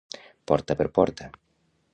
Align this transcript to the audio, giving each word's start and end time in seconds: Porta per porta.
Porta 0.51 0.77
per 0.79 0.89
porta. 0.97 1.31